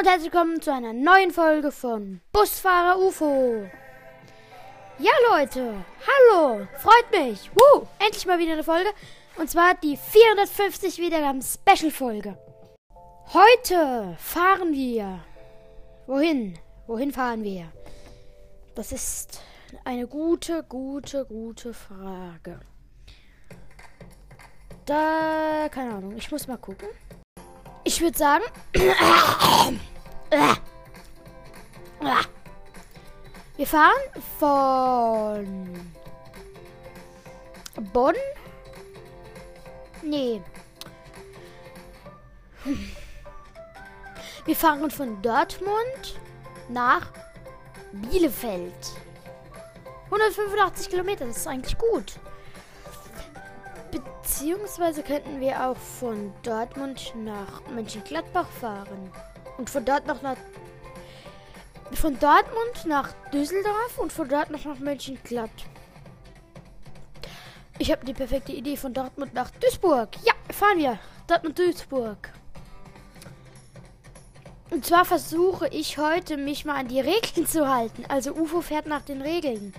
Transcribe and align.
und 0.00 0.06
herzlich 0.06 0.32
willkommen 0.32 0.62
zu 0.62 0.72
einer 0.72 0.94
neuen 0.94 1.30
Folge 1.30 1.70
von 1.70 2.22
Busfahrer 2.32 2.98
UFO. 2.98 3.68
Ja, 4.98 5.10
Leute, 5.30 5.74
hallo, 6.06 6.66
freut 6.78 7.10
mich. 7.12 7.50
Woo, 7.54 7.86
endlich 7.98 8.24
mal 8.24 8.38
wieder 8.38 8.54
eine 8.54 8.64
Folge. 8.64 8.88
Und 9.36 9.50
zwar 9.50 9.74
die 9.74 9.98
450 9.98 10.96
Wiedergaben 10.96 11.42
Special 11.42 11.90
Folge. 11.90 12.38
Heute 13.34 14.16
fahren 14.18 14.72
wir. 14.72 15.22
Wohin? 16.06 16.58
Wohin 16.86 17.12
fahren 17.12 17.44
wir? 17.44 17.70
Das 18.74 18.92
ist 18.92 19.42
eine 19.84 20.06
gute, 20.06 20.62
gute, 20.62 21.26
gute 21.26 21.74
Frage. 21.74 22.60
Da, 24.86 25.68
keine 25.70 25.96
Ahnung, 25.96 26.16
ich 26.16 26.30
muss 26.30 26.48
mal 26.48 26.56
gucken. 26.56 26.88
Ich 27.84 28.00
würde 28.00 28.18
sagen. 28.18 28.44
Wir 33.56 33.66
fahren 33.66 33.92
von 34.38 35.92
Bonn. 37.92 38.14
Nee. 40.02 40.40
Wir 44.44 44.56
fahren 44.56 44.90
von 44.90 45.20
Dortmund 45.22 46.20
nach 46.68 47.12
Bielefeld. 47.92 48.72
185 50.06 50.90
Kilometer, 50.90 51.26
das 51.26 51.38
ist 51.38 51.46
eigentlich 51.46 51.76
gut. 51.78 52.18
Beziehungsweise 53.90 55.02
könnten 55.02 55.40
wir 55.40 55.68
auch 55.68 55.76
von 55.76 56.32
Dortmund 56.42 57.12
nach 57.16 57.60
Mönchengladbach 57.74 58.48
fahren. 58.48 59.10
Und 59.58 59.68
von 59.68 59.84
dort 59.84 60.06
noch 60.06 60.22
nach. 60.22 60.36
Von 61.92 62.18
Dortmund 62.18 62.86
nach 62.86 63.12
Düsseldorf 63.32 63.98
und 63.98 64.12
von 64.12 64.28
dort 64.28 64.50
noch 64.50 64.64
nach 64.64 64.78
Mönchengladbach. 64.78 65.66
Ich 67.80 67.90
habe 67.90 68.04
die 68.04 68.12
perfekte 68.12 68.52
Idee 68.52 68.76
von 68.76 68.92
Dortmund 68.92 69.32
nach 69.32 69.50
Duisburg. 69.52 70.10
Ja, 70.22 70.34
fahren 70.52 70.78
wir. 70.78 70.98
Dortmund-Duisburg. 71.26 72.30
Und 74.68 74.84
zwar 74.84 75.06
versuche 75.06 75.66
ich 75.68 75.96
heute, 75.96 76.36
mich 76.36 76.66
mal 76.66 76.76
an 76.76 76.88
die 76.88 77.00
Regeln 77.00 77.46
zu 77.46 77.68
halten. 77.68 78.04
Also 78.08 78.34
UFO 78.34 78.60
fährt 78.60 78.86
nach 78.86 79.00
den 79.00 79.22
Regeln. 79.22 79.72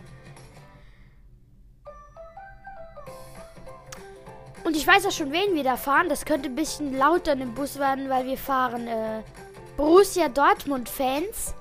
Und 4.64 4.76
ich 4.78 4.86
weiß 4.86 5.08
auch 5.08 5.12
schon, 5.12 5.32
wen 5.32 5.56
wir 5.56 5.64
da 5.64 5.76
fahren. 5.76 6.10
Das 6.10 6.26
könnte 6.26 6.50
ein 6.50 6.56
bisschen 6.56 6.98
lauter 6.98 7.34
im 7.34 7.54
Bus 7.54 7.80
werden, 7.80 8.10
weil 8.10 8.26
wir 8.26 8.38
fahren 8.38 8.88
äh, 8.88 9.22
Borussia 9.76 10.30
Dortmund-Fans 10.30 11.54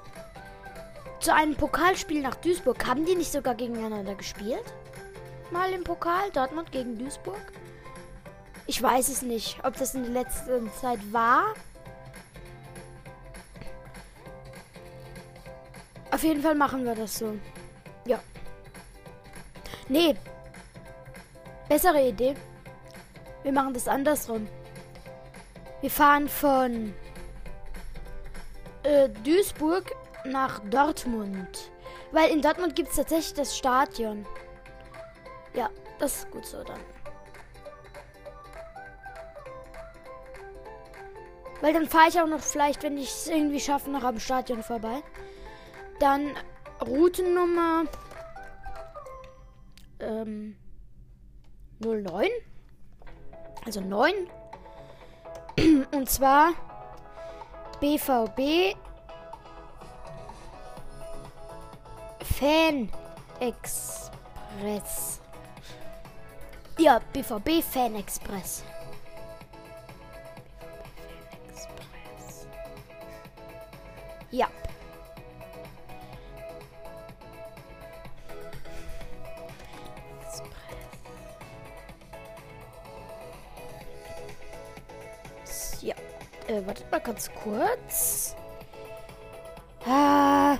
zu 1.20 1.34
einem 1.34 1.54
Pokalspiel 1.54 2.20
nach 2.20 2.34
Duisburg. 2.36 2.86
Haben 2.86 3.06
die 3.06 3.14
nicht 3.14 3.32
sogar 3.32 3.54
gegeneinander 3.54 4.14
gespielt? 4.14 4.64
Mal 5.50 5.72
im 5.72 5.84
Pokal, 5.84 6.30
Dortmund 6.32 6.70
gegen 6.72 6.98
Duisburg? 6.98 7.52
Ich 8.66 8.82
weiß 8.82 9.08
es 9.08 9.22
nicht, 9.22 9.58
ob 9.64 9.76
das 9.76 9.94
in 9.94 10.02
der 10.02 10.22
letzten 10.22 10.70
Zeit 10.80 11.00
war. 11.10 11.54
Auf 16.10 16.22
jeden 16.22 16.42
Fall 16.42 16.54
machen 16.54 16.84
wir 16.84 16.94
das 16.94 17.18
so. 17.18 17.36
Ja. 18.04 18.20
Nee. 19.88 20.14
Bessere 21.68 22.08
Idee. 22.08 22.34
Wir 23.42 23.52
machen 23.52 23.74
das 23.74 23.88
andersrum. 23.88 24.48
Wir 25.80 25.90
fahren 25.90 26.28
von 26.28 26.94
äh, 28.82 29.08
Duisburg 29.24 29.92
nach 30.24 30.60
Dortmund. 30.68 31.70
Weil 32.12 32.30
in 32.30 32.42
Dortmund 32.42 32.76
gibt 32.76 32.90
es 32.90 32.96
tatsächlich 32.96 33.34
das 33.34 33.56
Stadion. 33.56 34.26
Ja, 35.54 35.70
das 35.98 36.18
ist 36.18 36.30
gut 36.30 36.44
so 36.44 36.62
dann. 36.62 36.80
Weil 41.60 41.74
dann 41.74 41.86
fahre 41.86 42.08
ich 42.08 42.20
auch 42.20 42.26
noch 42.26 42.40
vielleicht, 42.40 42.82
wenn 42.82 42.96
ich 42.96 43.10
es 43.10 43.28
irgendwie 43.28 43.60
schaffe, 43.60 43.90
noch 43.90 44.02
am 44.02 44.18
Stadion 44.18 44.62
vorbei. 44.62 45.02
Dann 45.98 46.34
Routennummer 46.86 47.84
ähm, 50.00 50.56
09. 51.80 52.28
Also 53.70 53.82
9. 53.82 54.12
Und 55.92 56.10
zwar 56.10 56.54
BVB 57.78 58.76
Fan 62.36 62.90
Express. 63.38 65.20
Ja, 66.78 67.00
BVB 67.12 67.62
Fan 67.62 67.94
Express. 67.94 68.64
Ganz 87.10 87.28
kurz. 87.34 88.36
Ah. 89.84 90.56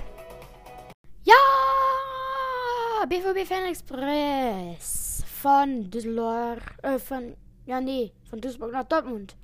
Ja! 1.23 3.05
BVB 3.07 3.47
Fan 3.47 3.69
Express. 3.69 5.23
Von 5.41 5.89
Düsseldorf. 5.89 6.59
Äh, 6.83 6.99
von. 6.99 7.37
Ja, 7.65 7.79
nee. 7.79 8.11
Von 8.29 8.41
Duisburg 8.41 8.73
nach 8.73 8.83
Dortmund. 8.83 9.37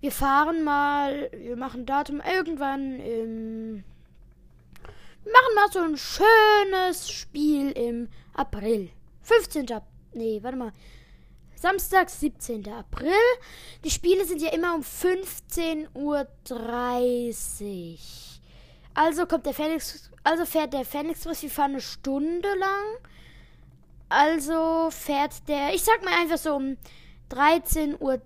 Wir 0.00 0.10
fahren 0.10 0.64
mal. 0.64 1.28
Wir 1.30 1.56
machen 1.56 1.84
Datum 1.84 2.22
irgendwann 2.22 3.00
im. 3.00 3.84
Wir 5.24 5.32
machen 5.32 5.54
mal 5.56 5.70
so 5.70 5.80
ein 5.80 5.98
schönes 5.98 7.10
Spiel 7.10 7.70
im 7.72 8.08
April. 8.32 8.88
15. 9.20 9.70
April. 9.72 9.82
Nee, 10.14 10.38
warte 10.42 10.56
mal. 10.56 10.72
Samstag, 11.60 12.08
17. 12.08 12.68
April. 12.68 13.10
Die 13.84 13.90
Spiele 13.90 14.24
sind 14.24 14.40
ja 14.40 14.50
immer 14.50 14.76
um 14.76 14.82
15.30 14.82 15.88
Uhr. 15.94 16.28
Also 18.94 19.26
kommt 19.26 19.44
der 19.44 19.54
Phoenix, 19.54 20.08
also 20.22 20.44
fährt 20.44 20.72
der 20.72 20.84
Phoenix 20.84 21.24
Bus, 21.24 21.40
fahren 21.50 21.72
eine 21.72 21.80
Stunde 21.80 22.48
lang. 22.54 22.84
Also 24.08 24.88
fährt 24.92 25.48
der, 25.48 25.74
ich 25.74 25.82
sag 25.82 26.04
mal 26.04 26.14
einfach 26.14 26.38
so 26.38 26.54
um 26.54 26.76
13.10 27.30 27.98
Uhr 27.98 28.20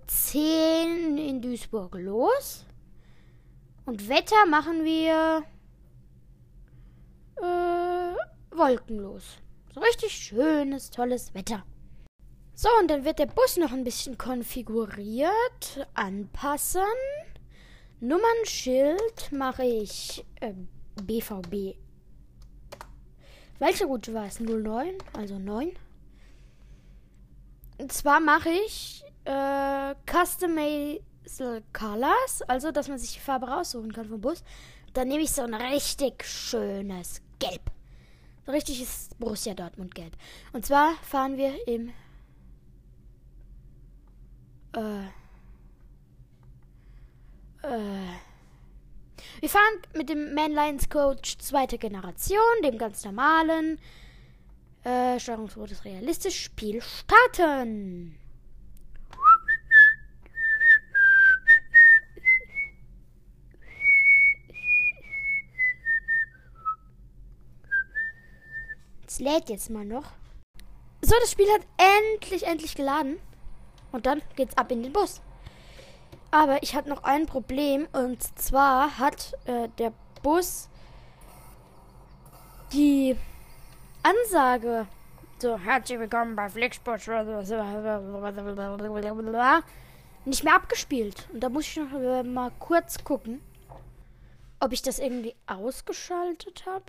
in 1.17 1.41
Duisburg 1.41 1.95
los. 1.95 2.67
Und 3.85 4.09
Wetter 4.09 4.45
machen 4.45 4.83
wir 4.83 5.43
äh, 7.37 8.15
wolkenlos. 8.55 9.23
So 9.73 9.79
richtig 9.79 10.13
schönes, 10.13 10.91
tolles 10.91 11.33
Wetter. 11.33 11.65
So, 12.55 12.69
und 12.79 12.89
dann 12.89 13.03
wird 13.03 13.17
der 13.17 13.25
Bus 13.25 13.57
noch 13.57 13.71
ein 13.71 13.83
bisschen 13.83 14.17
konfiguriert, 14.17 15.87
anpassen. 15.95 16.81
Nummernschild 17.99 19.31
mache 19.31 19.63
ich 19.63 20.23
äh, 20.39 20.53
BVB. 21.01 21.77
Welche 23.57 23.85
Route 23.85 24.13
war 24.13 24.25
es? 24.25 24.39
09, 24.39 24.93
also 25.13 25.39
9. 25.39 25.71
Und 27.79 27.91
zwar 27.91 28.19
mache 28.19 28.49
ich 28.49 29.03
äh, 29.25 29.95
Customize 30.05 31.63
Colors, 31.73 32.43
also 32.47 32.71
dass 32.71 32.87
man 32.87 32.99
sich 32.99 33.13
die 33.13 33.19
Farbe 33.19 33.47
raussuchen 33.47 33.93
kann 33.93 34.09
vom 34.09 34.21
Bus. 34.21 34.43
Dann 34.93 35.07
nehme 35.07 35.23
ich 35.23 35.31
so 35.31 35.41
ein 35.41 35.55
richtig 35.55 36.23
schönes 36.23 37.21
Gelb. 37.39 37.71
So 38.45 38.51
richtiges 38.51 39.09
Borussia 39.17 39.55
Dortmund 39.55 39.95
Gelb. 39.95 40.15
Und 40.51 40.65
zwar 40.65 40.93
fahren 41.01 41.37
wir 41.37 41.67
im 41.67 41.93
äh, 44.73 45.05
äh, 47.67 48.13
wir 49.39 49.49
fahren 49.49 49.81
mit 49.93 50.09
dem 50.09 50.33
Manlines 50.33 50.89
Coach 50.89 51.37
zweite 51.37 51.77
Generation, 51.77 52.39
dem 52.63 52.77
ganz 52.77 53.03
normalen. 53.03 53.79
Äh, 54.83 55.19
Steuerungsmodus 55.19 55.85
realistisch. 55.85 56.43
Spiel 56.43 56.81
starten. 56.81 58.17
Es 69.07 69.19
lädt 69.19 69.49
jetzt 69.49 69.69
mal 69.69 69.85
noch. 69.85 70.11
So, 71.01 71.15
das 71.21 71.31
Spiel 71.31 71.47
hat 71.53 71.61
endlich, 71.77 72.47
endlich 72.47 72.75
geladen. 72.75 73.19
Und 73.93 74.05
dann 74.05 74.21
geht's 74.35 74.57
ab 74.57 74.69
in 74.71 74.83
den 74.83 74.91
Bus. 74.91 75.21
Aber 76.31 76.61
ich 76.63 76.75
habe 76.75 76.89
noch 76.89 77.03
ein 77.03 77.27
Problem 77.27 77.87
und 77.93 78.21
zwar 78.39 78.97
hat 78.97 79.33
äh, 79.45 79.69
der 79.77 79.93
Bus 80.23 80.67
die 82.73 83.15
Ansage 84.01 84.87
so 85.43 85.59
herzlich 85.59 85.99
willkommen 85.99 86.35
bei 86.35 86.49
Flixbus 86.49 87.07
nicht 90.25 90.43
mehr 90.43 90.55
abgespielt 90.55 91.27
und 91.33 91.41
da 91.41 91.49
muss 91.49 91.67
ich 91.67 91.75
noch 91.75 91.93
äh, 91.99 92.23
mal 92.23 92.49
kurz 92.59 93.03
gucken, 93.03 93.41
ob 94.59 94.71
ich 94.71 94.81
das 94.81 94.99
irgendwie 94.99 95.35
ausgeschaltet 95.45 96.65
habe. 96.65 96.85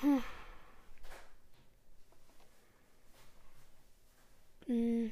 Hm. 0.00 0.22
Hm. 4.68 5.10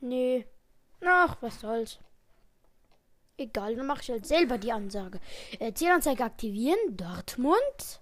Nee. 0.00 0.46
Ach, 1.04 1.36
was 1.40 1.60
soll's. 1.60 1.98
Egal, 3.38 3.76
dann 3.76 3.86
mache 3.86 4.00
ich 4.02 4.10
halt 4.10 4.26
selber 4.26 4.56
die 4.56 4.72
Ansage. 4.72 5.20
Äh, 5.58 5.72
Zielanzeige 5.74 6.24
aktivieren. 6.24 6.78
Dortmund. 6.96 8.00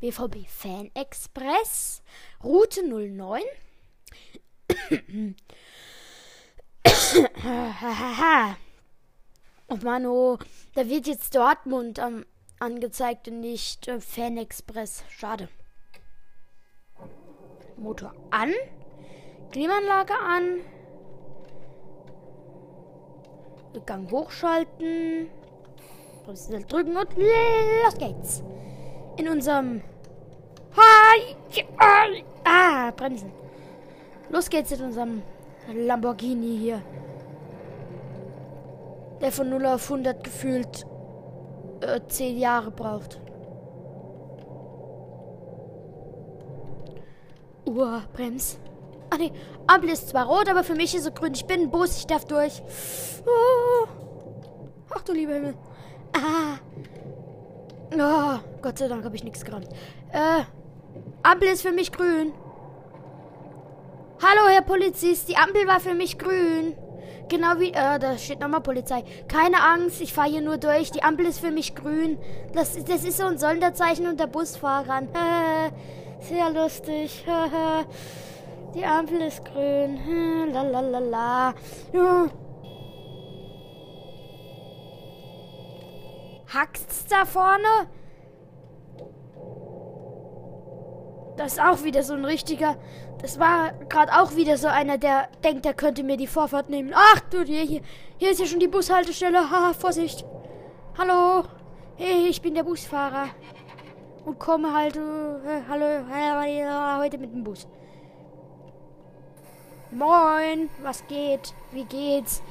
BVB 0.00 0.48
Fan 0.48 0.90
Express. 0.94 2.02
Route 2.42 2.82
09. 2.82 3.42
oh 9.68 9.76
Mano, 9.82 10.38
da 10.74 10.88
wird 10.88 11.06
jetzt 11.06 11.34
Dortmund 11.34 11.98
ähm, 11.98 12.24
angezeigt 12.58 13.28
und 13.28 13.40
nicht 13.40 13.86
äh, 13.88 14.00
Fan 14.00 14.38
Express. 14.38 15.04
Schade. 15.10 15.50
Motor 17.76 18.14
an. 18.30 18.54
Klimaanlage 19.50 20.14
an. 20.14 20.60
Gang 23.86 24.10
hochschalten. 24.10 25.28
Bremse 26.24 26.66
drücken 26.68 26.96
und 26.96 27.08
los 27.16 27.94
geht's. 27.98 28.42
In 29.16 29.28
unserem. 29.28 29.82
Ah, 32.44 32.90
bremsen. 32.92 33.32
Los 34.28 34.48
geht's 34.48 34.70
in 34.72 34.82
unserem 34.82 35.22
Lamborghini 35.72 36.56
hier. 36.56 36.82
Der 39.20 39.32
von 39.32 39.50
0 39.50 39.66
auf 39.66 39.90
100 39.90 40.22
gefühlt 40.22 40.86
äh, 41.80 42.00
10 42.06 42.38
Jahre 42.38 42.70
braucht. 42.70 43.20
Uhr, 47.66 48.02
Brems. 48.12 48.58
Ah 49.10 49.16
ne, 49.16 49.32
Ampel 49.66 49.90
ist 49.90 50.08
zwar 50.08 50.26
rot, 50.26 50.48
aber 50.48 50.62
für 50.62 50.74
mich 50.74 50.94
ist 50.94 51.06
es 51.06 51.14
grün. 51.14 51.34
Ich 51.34 51.44
bin 51.44 51.62
ein 51.62 51.70
Bus, 51.70 51.98
ich 51.98 52.06
darf 52.06 52.24
durch. 52.24 52.62
Oh. 53.26 53.86
Ach 54.94 55.02
du 55.02 55.12
lieber 55.12 55.34
Himmel. 55.34 55.54
Ah. 56.12 56.58
Oh, 57.92 58.38
Gott 58.62 58.78
sei 58.78 58.86
Dank 58.86 59.04
habe 59.04 59.16
ich 59.16 59.24
nichts 59.24 59.44
gerammt. 59.44 59.68
Äh, 60.12 60.44
Ampel 61.24 61.48
ist 61.48 61.62
für 61.62 61.72
mich 61.72 61.90
grün. 61.90 62.32
Hallo, 64.22 64.48
Herr 64.48 64.62
Polizist, 64.62 65.28
die 65.28 65.36
Ampel 65.36 65.66
war 65.66 65.80
für 65.80 65.94
mich 65.94 66.18
grün. 66.18 66.76
Genau 67.28 67.58
wie, 67.58 67.70
äh, 67.70 67.98
da 67.98 68.18
steht 68.18 68.40
nochmal 68.40 68.60
Polizei. 68.60 69.04
Keine 69.28 69.62
Angst, 69.62 70.00
ich 70.00 70.12
fahre 70.12 70.30
hier 70.30 70.40
nur 70.40 70.58
durch. 70.58 70.90
Die 70.90 71.02
Ampel 71.02 71.26
ist 71.26 71.40
für 71.40 71.50
mich 71.50 71.74
grün. 71.74 72.18
Das, 72.52 72.74
das 72.84 73.04
ist 73.04 73.18
so 73.18 73.26
ein 73.26 73.38
Sonderzeichen 73.38 74.06
unter 74.06 74.26
Busfahrern. 74.26 75.08
Äh, 75.14 75.70
sehr 76.24 76.50
lustig. 76.50 77.24
Die 78.74 78.84
Ampel 78.84 79.20
ist 79.22 79.44
grün. 79.44 79.98
Hm, 80.04 80.52
la 80.52 80.62
la 80.62 80.80
la 80.80 80.98
la. 80.98 81.54
Ja. 81.92 82.28
Hackst's 86.52 87.06
da 87.06 87.24
vorne? 87.24 87.88
Das 91.36 91.52
ist 91.52 91.60
auch 91.60 91.82
wieder 91.84 92.02
so 92.02 92.14
ein 92.14 92.24
richtiger. 92.24 92.76
Das 93.22 93.38
war 93.38 93.72
gerade 93.88 94.12
auch 94.12 94.36
wieder 94.36 94.56
so 94.56 94.68
einer, 94.68 94.98
der 94.98 95.28
denkt, 95.42 95.66
er 95.66 95.74
könnte 95.74 96.02
mir 96.02 96.16
die 96.16 96.26
Vorfahrt 96.26 96.70
nehmen. 96.70 96.92
Ach 96.94 97.20
du, 97.30 97.42
hier, 97.42 97.62
hier, 97.62 97.80
hier 98.18 98.30
ist 98.30 98.40
ja 98.40 98.46
schon 98.46 98.60
die 98.60 98.68
Bushaltestelle. 98.68 99.50
Ha, 99.50 99.72
Vorsicht. 99.72 100.24
Hallo. 100.96 101.44
Hey, 101.96 102.28
ich 102.28 102.40
bin 102.40 102.54
der 102.54 102.62
Busfahrer. 102.62 103.28
Und 104.24 104.38
komme 104.38 104.72
halt. 104.72 104.96
Äh, 104.96 105.62
hallo, 105.68 107.00
heute 107.00 107.18
mit 107.18 107.32
dem 107.32 107.42
Bus. 107.42 107.66
Moin, 109.92 110.70
was 110.82 111.04
geht? 111.08 111.52
Wie 111.72 111.84
geht's? 111.84 112.42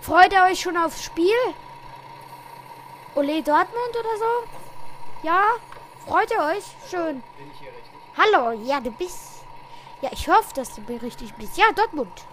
Freut 0.00 0.32
ihr 0.32 0.44
euch 0.44 0.60
schon 0.60 0.76
aufs 0.78 1.04
Spiel? 1.04 1.36
Ole 3.14 3.42
Dortmund 3.42 3.90
oder 3.90 4.18
so? 4.18 5.26
Ja? 5.26 5.44
Freut 6.06 6.30
ihr 6.30 6.38
euch? 6.38 6.64
Schön. 6.90 7.22
Bin 7.36 7.50
ich 7.52 7.58
hier 7.58 7.68
richtig? 7.68 7.92
Hallo, 8.16 8.52
ja, 8.62 8.80
du 8.80 8.90
bist. 8.92 9.44
Ja, 10.00 10.08
ich 10.10 10.26
hoffe, 10.26 10.54
dass 10.54 10.74
du 10.74 10.82
richtig 11.02 11.34
bist. 11.34 11.56
Ja, 11.58 11.70
Dortmund. 11.72 12.24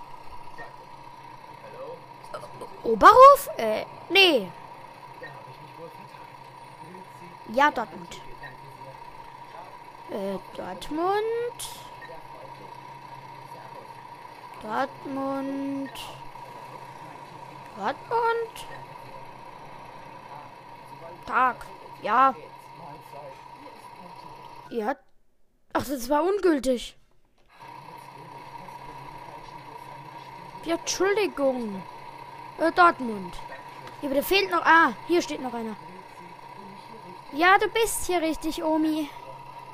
Hallo? 1.63 2.43
Oberhof? 2.83 3.49
Äh, 3.57 3.85
nee. 4.09 4.49
Ja, 7.49 7.69
Dortmund. 7.69 8.21
Äh, 10.09 10.37
Dortmund. 10.55 11.90
Dortmund. 14.61 15.91
Dortmund. 17.77 18.55
Tag. 21.25 21.65
Ja. 22.01 22.35
Ja. 24.69 24.95
Ach, 25.73 25.85
das 25.85 26.09
war 26.09 26.23
ungültig. 26.23 26.95
Ja, 30.65 30.75
Entschuldigung. 30.75 31.81
Äh, 32.59 32.71
Dortmund. 32.71 33.33
Ja, 34.01 34.09
aber 34.09 34.15
da 34.15 34.21
fehlt 34.21 34.51
noch. 34.51 34.63
Ah, 34.63 34.93
hier 35.07 35.21
steht 35.21 35.41
noch 35.41 35.53
einer. 35.53 35.75
Ja, 37.33 37.57
du 37.57 37.67
bist 37.69 38.05
hier 38.05 38.21
richtig, 38.21 38.63
Omi. 38.63 39.09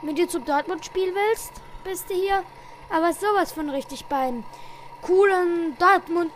Wenn 0.01 0.15
du 0.15 0.27
zum 0.27 0.45
Dortmund-Spiel 0.45 1.13
willst, 1.13 1.53
bist 1.83 2.09
du 2.09 2.13
hier. 2.13 2.43
Aber 2.89 3.11
sowas 3.13 3.51
von 3.51 3.69
richtig 3.69 4.05
beim 4.05 4.45
coolen 5.07 5.77
Dortmund 5.77 6.33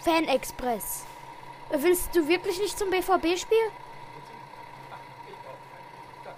Fan 0.00 0.24
Express. 0.24 1.06
Willst 1.70 2.14
du 2.14 2.26
wirklich 2.26 2.58
nicht 2.58 2.76
zum 2.76 2.90
BVB-Spiel? 2.90 3.70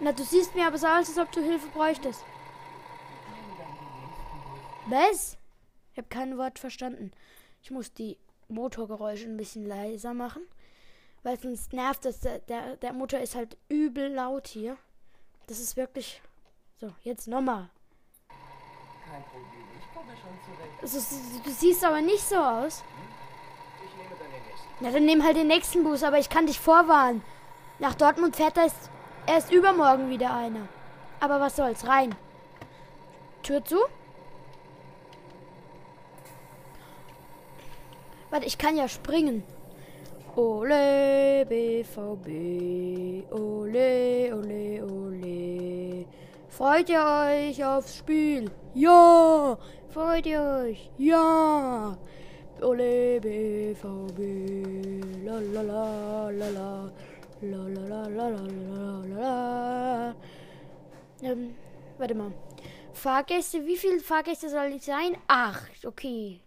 Na, 0.01 0.13
du 0.13 0.23
siehst 0.23 0.55
mir 0.55 0.67
aber 0.67 0.77
so 0.77 0.87
aus, 0.87 1.09
als 1.09 1.19
ob 1.19 1.33
du 1.33 1.41
Hilfe 1.41 1.69
bräuchtest. 1.69 2.23
Was? 4.85 5.39
Ich 5.93 5.99
habe 5.99 6.09
kein 6.09 6.37
Wort 6.37 6.59
verstanden. 6.59 7.11
Ich 7.63 7.71
muss 7.71 7.93
die 7.93 8.19
Motorgeräusche 8.49 9.25
ein 9.25 9.39
bisschen 9.39 9.67
leiser 9.67 10.13
machen, 10.13 10.43
weil 11.23 11.41
sonst 11.41 11.73
nervt 11.73 12.05
das. 12.05 12.21
Der, 12.21 12.39
der, 12.41 12.77
der 12.77 12.93
Motor 12.93 13.21
ist 13.21 13.35
halt 13.35 13.57
übel 13.71 14.13
laut 14.13 14.47
hier. 14.47 14.77
Das 15.47 15.59
ist 15.59 15.77
wirklich. 15.77 16.21
So, 16.79 16.93
jetzt 17.03 17.27
nochmal. 17.27 17.71
Kein 19.11 19.25
Problem. 19.25 19.76
Also, 20.83 20.99
du 21.45 21.51
siehst 21.51 21.85
aber 21.85 22.01
nicht 22.01 22.23
so 22.23 22.37
aus. 22.37 22.85
Na, 24.81 24.91
dann 24.91 25.07
nimm 25.07 25.25
halt 25.25 25.37
den 25.37 25.47
nächsten 25.47 25.85
Bus, 25.85 26.03
aber 26.03 26.19
ich 26.19 26.29
kann 26.29 26.47
dich 26.47 26.61
vorwarnen. 26.61 27.23
Nach 27.79 27.95
Dortmund 27.95 28.37
fährt 28.37 28.57
erst, 28.59 28.91
erst 29.27 29.51
übermorgen 29.53 30.11
wieder 30.11 30.35
einer. 30.35 30.69
Aber 31.21 31.41
was 31.41 31.57
soll's, 31.57 31.87
rein. 31.87 32.15
Tür 33.43 33.65
zu. 33.65 33.79
Warte, 38.31 38.47
ich 38.47 38.59
kann 38.59 38.77
ja 38.77 38.89
springen. 38.89 39.45
Ole, 40.37 41.47
BVB. 41.49 43.33
Ole, 43.33 44.35
ole, 44.35 44.85
ole. 44.85 45.36
Freut 46.57 46.89
ihr 46.89 47.05
euch 47.05 47.63
aufs 47.63 47.99
Spiel? 47.99 48.51
Ja! 48.73 49.59
Freut 49.91 50.25
ihr 50.25 50.41
euch? 50.41 50.91
Ja! 50.97 51.95
Ole 52.63 53.21
BVB. 53.21 54.21
La 55.23 55.39
la 55.39 55.61
la 55.61 56.31
la 56.31 56.49
la. 56.49 56.91
La 57.43 57.59
la 57.59 57.87
la 57.87 58.09
la 58.09 58.29
la 58.29 58.41
la 58.41 59.03
la 59.03 59.19
la. 59.19 60.15
Ähm, 61.21 61.55
warte 61.99 62.15
mal. 62.15 62.33
Fahrgäste, 62.95 63.67
wie 63.67 63.77
viele 63.77 64.01
Fahrgäste 64.01 64.49
soll 64.49 64.73
ich 64.75 64.87
sein? 64.87 65.15
Acht, 65.29 65.85
okay. 65.85 66.41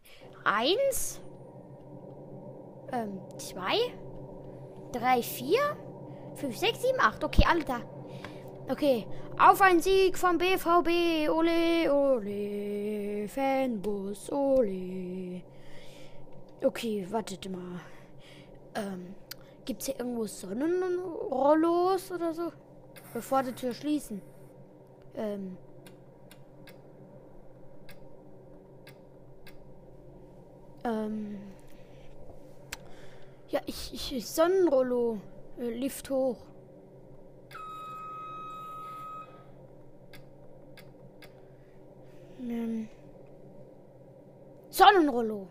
Eins. 0.44 1.22
Ähm, 2.92 3.20
zwei. 3.38 3.78
Drei, 4.92 5.22
vier. 5.22 5.78
Fünf, 6.34 6.58
sechs, 6.58 6.82
sieben, 6.82 7.00
acht. 7.00 7.24
Okay, 7.24 7.44
alle 7.48 7.64
da. 7.64 7.82
Okay, 8.72 9.08
auf 9.40 9.62
ein 9.62 9.80
Sieg 9.80 10.16
vom 10.16 10.38
BVB. 10.38 11.28
Ole, 11.28 11.92
ole. 11.92 13.28
Fanbus, 13.28 14.32
ole. 14.32 15.42
Okay, 16.64 17.08
wartet 17.10 17.50
mal. 17.50 17.82
Ähm, 18.76 19.16
gibt's 19.66 19.88
hier 19.88 20.00
irgendwo 20.00 20.28
Sonnenrollos 20.28 22.12
oder 22.12 22.32
so? 22.32 22.52
Bevor 23.12 23.42
die 23.42 23.54
Tür 23.54 23.74
schließen. 23.74 24.22
Ähm. 25.16 25.58
Ähm. 30.84 31.40
Ja, 33.50 33.62
ich, 33.66 34.12
ich, 34.12 34.28
Sonnenrollo. 34.28 35.20
Äh, 35.58 35.72
Lift 35.72 36.12
hoch. 36.12 36.38
Ähm. 42.42 42.88
Sonnenrollo. 44.80 45.48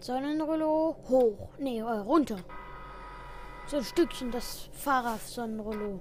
Sonnenrollo 0.00 0.96
hoch. 1.08 1.48
Nee, 1.58 1.78
äh, 1.78 1.82
runter. 1.82 2.38
So 3.68 3.76
ein 3.76 3.84
Stückchen, 3.84 4.32
das 4.32 4.68
Fahrrad-Sonnenrollo. 4.72 6.00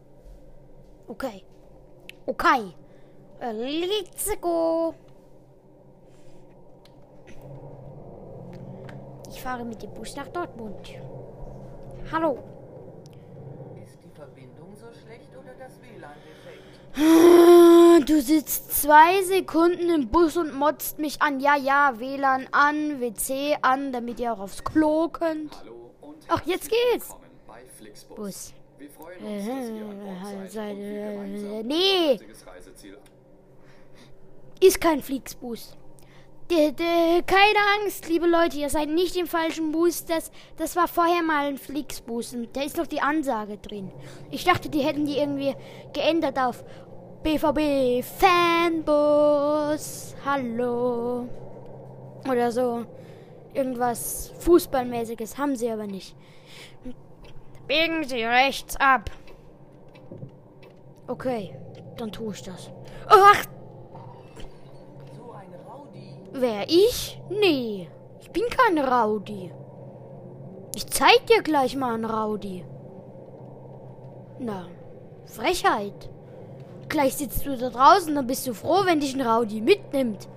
Okay. 1.07 1.43
Okay. 2.25 2.73
Äh, 3.41 3.51
let's 3.51 4.41
go. 4.41 4.95
Ich 9.29 9.39
fahre 9.39 9.63
mit 9.63 9.83
dem 9.83 9.93
Bus 9.93 10.15
nach 10.15 10.29
Dortmund. 10.29 10.95
Hallo. 12.11 12.39
Ist 13.83 13.99
die 14.03 14.09
Verbindung 14.09 14.75
so 14.75 14.87
schlecht 14.99 15.29
oder 15.37 15.53
das 15.59 15.79
WLAN 15.79 16.17
defekt? 16.25 16.79
Du 18.09 18.19
sitzt 18.21 18.81
zwei 18.81 19.21
Sekunden 19.21 19.87
im 19.91 20.07
Bus 20.07 20.35
und 20.35 20.51
motzt 20.51 20.97
mich 20.97 21.21
an. 21.21 21.39
Ja, 21.39 21.55
ja, 21.55 21.99
WLAN 21.99 22.47
an, 22.51 22.99
WC 22.99 23.55
an, 23.61 23.91
damit 23.91 24.19
ihr 24.19 24.33
auch 24.33 24.39
aufs 24.39 24.63
Klo 24.63 25.09
könnt. 25.09 25.55
Ach, 26.27 26.41
jetzt 26.43 26.71
geht's. 26.71 27.15
Bus. 28.15 28.53
Wir 28.79 28.89
freuen 28.89 29.19
uns, 29.23 29.45
dass 29.45 29.69
ihr 29.69 29.85
an 29.85 29.99
Bord 29.99 30.51
seid 30.51 30.71
und 30.71 30.79
wir 30.79 31.05
Äh, 31.05 31.11
gemeinsam 31.11 31.67
nee. 31.67 32.19
Ist 34.59 34.81
kein 34.81 35.03
Flixbus. 35.03 35.77
D 36.49 36.69
-d 36.69 37.21
keine 37.27 37.59
Angst, 37.79 38.09
liebe 38.09 38.25
Leute, 38.25 38.57
ihr 38.57 38.71
seid 38.71 38.89
nicht 38.89 39.15
im 39.17 39.27
falschen 39.27 39.71
Bus. 39.71 40.05
Das, 40.05 40.31
das 40.57 40.75
war 40.75 40.87
vorher 40.87 41.21
mal 41.21 41.45
ein 41.45 41.59
Flixbus 41.59 42.33
und 42.33 42.57
da 42.57 42.63
ist 42.63 42.77
noch 42.77 42.87
die 42.87 43.01
Ansage 43.01 43.57
drin. 43.57 43.91
Ich 44.31 44.45
dachte, 44.45 44.67
die 44.67 44.79
hätten 44.79 45.05
die 45.05 45.19
irgendwie 45.19 45.53
geändert 45.93 46.39
auf 46.39 46.63
BVB 47.23 48.01
Fanbus. 48.01 48.95
Hallo. 50.25 51.27
Oder 52.29 52.51
so. 52.51 52.85
Irgendwas 53.53 54.31
Fußballmäßiges 54.39 55.37
haben 55.37 55.55
sie 55.55 55.69
aber 55.69 55.85
nicht. 55.87 56.15
Biegen 57.67 58.03
Sie 58.03 58.23
rechts 58.23 58.75
ab. 58.77 59.11
Okay, 61.07 61.55
dann 61.97 62.11
tue 62.11 62.33
ich 62.33 62.41
das. 62.43 62.71
Ach, 63.07 63.43
So 65.15 65.31
ein 65.33 65.53
Rowdy. 65.67 66.15
Wer 66.31 66.69
ich? 66.69 67.21
Nee, 67.29 67.89
ich 68.21 68.31
bin 68.31 68.43
kein 68.49 68.79
Rowdy. 68.79 69.51
Ich 70.75 70.87
zeig 70.87 71.25
dir 71.27 71.41
gleich 71.43 71.75
mal 71.75 71.95
einen 71.95 72.05
Rowdy. 72.05 72.63
Na, 74.39 74.67
Frechheit. 75.25 76.09
Gleich 76.89 77.15
sitzt 77.15 77.45
du 77.45 77.55
da 77.55 77.69
draußen, 77.69 78.15
dann 78.15 78.25
bist 78.25 78.47
du 78.47 78.53
froh, 78.53 78.81
wenn 78.85 78.99
dich 78.99 79.13
ein 79.15 79.21
Rowdy 79.21 79.61
mitnimmt. 79.61 80.27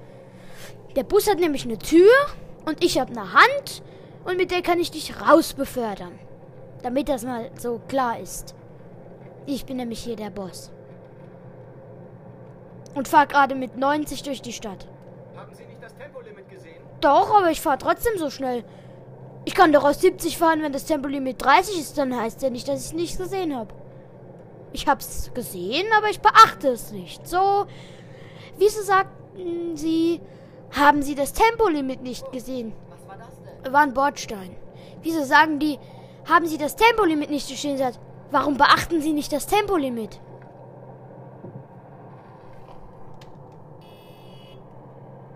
Der 0.95 1.03
Bus 1.03 1.29
hat 1.29 1.39
nämlich 1.39 1.65
eine 1.65 1.79
Tür 1.79 2.11
und 2.67 2.85
ich 2.85 3.01
habe 3.01 3.11
eine 3.11 3.33
Hand 3.33 3.83
und 4.25 4.37
mit 4.37 4.51
der 4.51 4.61
kann 4.61 4.79
ich 4.79 4.91
dich 4.91 5.15
rausbefördern. 5.21 6.19
Damit 6.83 7.09
das 7.09 7.25
mal 7.25 7.51
so 7.59 7.81
klar 7.89 8.21
ist. 8.21 8.55
Ich 9.47 9.65
bin 9.65 9.79
nämlich 9.79 10.01
hier 10.01 10.17
der 10.17 10.29
Boss. 10.31 10.71
Und 12.95 13.09
fahr 13.09 13.27
gerade 13.27 13.55
mit 13.55 13.79
90 13.79 14.23
durch 14.23 14.43
die 14.43 14.53
Stadt. 14.53 14.87
Haben 15.35 15.55
Sie 15.55 15.65
nicht 15.65 15.83
das 15.83 15.97
Tempolimit 15.97 16.51
gesehen? 16.51 16.83
Doch, 17.01 17.35
aber 17.35 17.51
ich 17.51 17.63
fahre 17.63 17.79
trotzdem 17.79 18.19
so 18.19 18.29
schnell. 18.29 18.63
Ich 19.47 19.55
kann 19.55 19.73
doch 19.73 19.85
aus 19.85 20.03
70 20.03 20.37
fahren, 20.37 20.63
wenn 20.63 20.73
das 20.73 20.85
Tempolimit 20.85 21.43
30 21.43 21.81
ist, 21.81 21.97
dann 21.97 22.15
heißt 22.15 22.43
ja 22.43 22.51
nicht, 22.51 22.69
dass 22.69 22.81
ich 22.81 22.87
es 22.87 22.93
nicht 22.93 23.19
gesehen 23.19 23.57
habe. 23.57 23.75
Ich 24.73 24.87
hab's 24.87 25.31
gesehen, 25.35 25.87
aber 25.97 26.09
ich 26.09 26.21
beachte 26.21 26.69
es 26.69 26.93
nicht. 26.93 27.27
So, 27.27 27.67
wieso 28.57 28.83
sagten 28.83 29.77
Sie, 29.77 30.21
haben 30.71 31.03
Sie 31.03 31.15
das 31.15 31.33
Tempolimit 31.33 32.03
nicht 32.03 32.33
gesehen? 32.33 32.73
Was 32.89 33.07
war 33.09 33.17
das 33.19 33.63
denn? 33.63 33.73
War 33.73 33.83
ein 33.83 33.95
Bordstein. 33.95 34.57
Wieso 35.03 35.25
sagen 35.25 35.59
die, 35.59 35.79
haben 36.29 36.47
Sie 36.47 36.59
das 36.59 36.77
Tempolimit 36.77 37.31
nicht 37.31 37.49
gesehen? 37.49 37.81
Warum 38.31 38.57
beachten 38.57 39.03
Sie 39.03 39.13
nicht 39.13 39.33
das 39.33 39.47
Tempolimit? 39.47 40.21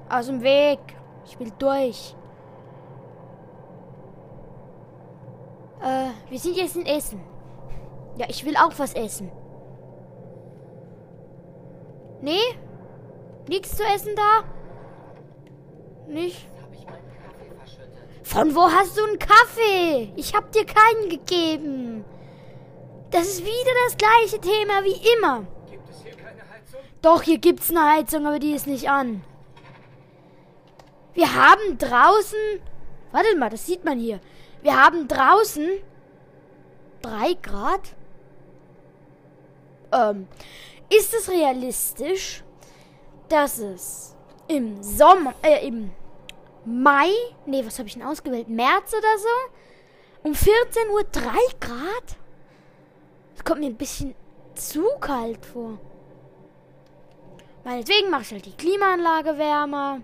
Aus 0.09 0.27
dem 0.27 0.41
Weg. 0.43 0.79
Ich 1.27 1.39
will 1.39 1.53
durch. 1.59 2.15
Äh, 5.83 6.11
wir 6.31 6.39
sind 6.39 6.57
jetzt 6.57 6.77
in 6.77 6.87
Essen. 6.87 7.36
Ja, 8.17 8.27
ich 8.29 8.45
will 8.45 8.57
auch 8.57 8.73
was 8.79 8.95
essen. 8.95 9.31
Nee? 12.23 12.41
Nichts 13.49 13.77
zu 13.77 13.85
essen 13.85 14.15
da? 14.17 14.45
Nicht? 16.09 16.49
Von 18.23 18.55
wo 18.55 18.63
hast 18.63 18.99
du 18.99 19.05
einen 19.05 19.19
Kaffee? 19.19 20.13
Ich 20.17 20.35
hab 20.35 20.51
dir 20.53 20.65
keinen 20.65 21.09
gegeben. 21.09 22.05
Das 23.11 23.23
ist 23.23 23.45
wieder 23.45 23.71
das 23.87 23.97
gleiche 23.97 24.41
Thema 24.41 24.83
wie 24.83 25.01
immer. 25.17 25.47
Gibt 25.71 25.89
es 25.89 26.03
hier 26.03 26.13
keine 26.13 26.41
Heizung? 26.41 26.81
Doch, 27.03 27.23
hier 27.23 27.39
gibt's 27.39 27.71
eine 27.71 27.85
Heizung, 27.85 28.27
aber 28.27 28.39
die 28.39 28.53
ist 28.53 28.67
nicht 28.67 28.91
an. 28.91 29.23
Wir 31.15 31.35
haben 31.35 31.79
draußen. 31.79 32.39
Warte 33.13 33.37
mal, 33.37 33.49
das 33.49 33.65
sieht 33.67 33.85
man 33.85 33.99
hier. 33.99 34.21
Wir 34.63 34.77
haben 34.83 35.07
draußen. 35.07 35.69
drei 37.03 37.35
Grad? 37.41 37.96
Ähm. 39.97 40.29
Ist 40.89 41.15
es 41.15 41.29
realistisch, 41.29 42.45
dass 43.29 43.59
es 43.59 44.15
im 44.47 44.81
Sommer, 44.83 45.35
äh, 45.43 45.67
im 45.67 45.91
Mai, 46.65 47.09
nee, 47.45 47.65
was 47.65 47.79
habe 47.79 47.89
ich 47.89 47.95
denn 47.95 48.05
ausgewählt? 48.05 48.49
März 48.49 48.93
oder 48.93 49.19
so? 49.19 50.29
Um 50.29 50.35
14 50.35 50.91
Uhr 50.91 51.05
3 51.11 51.23
Grad? 51.61 52.17
Das 53.35 53.45
kommt 53.45 53.61
mir 53.61 53.67
ein 53.67 53.77
bisschen 53.77 54.15
zu 54.55 54.85
kalt 55.01 55.45
vor. 55.45 55.79
Meinetwegen 57.65 58.11
mache 58.11 58.23
ich 58.23 58.31
halt 58.33 58.47
die 58.47 58.57
Klimaanlage 58.57 59.39
wärmer. 59.39 60.01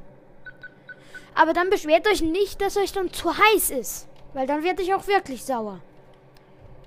Aber 1.34 1.52
dann 1.52 1.70
beschwert 1.70 2.08
euch 2.08 2.22
nicht, 2.22 2.60
dass 2.60 2.76
euch 2.76 2.92
dann 2.92 3.12
zu 3.12 3.36
heiß 3.36 3.70
ist. 3.70 4.08
Weil 4.34 4.46
dann 4.46 4.64
werde 4.64 4.82
ich 4.82 4.94
auch 4.94 5.06
wirklich 5.06 5.44
sauer. 5.44 5.80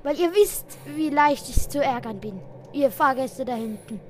Weil 0.04 0.20
ihr 0.20 0.34
wisst, 0.34 0.66
wie 0.86 1.10
leicht 1.10 1.50
ich 1.50 1.70
zu 1.70 1.82
ärgern 1.82 2.20
bin. 2.20 2.42
Ihr 2.76 2.92
Fahrgäste 2.92 3.46
da 3.46 3.54
hinten. 3.56 4.02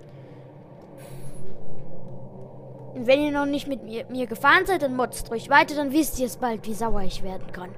Und 2.96 3.06
wenn 3.06 3.22
ihr 3.22 3.32
noch 3.32 3.46
nicht 3.46 3.68
mit 3.68 3.84
mir, 3.84 4.06
mir 4.10 4.26
gefahren 4.26 4.66
seid, 4.66 4.82
dann 4.82 4.96
motzt 4.96 5.30
ruhig 5.30 5.52
weiter, 5.52 5.76
dann 5.76 5.92
wisst 5.92 6.18
ihr 6.18 6.26
es 6.26 6.38
bald, 6.38 6.66
wie 6.66 6.74
sauer 6.74 7.02
ich 7.02 7.22
werden 7.22 7.52
kann. 7.52 7.70